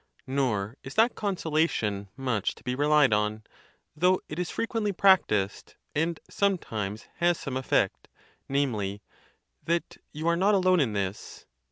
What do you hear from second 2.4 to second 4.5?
to be relied on, though it is